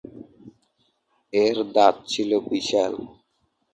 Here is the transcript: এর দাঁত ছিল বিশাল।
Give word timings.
এর 1.33 1.57
দাঁত 1.75 1.95
ছিল 2.07 2.29
বিশাল। 2.49 2.93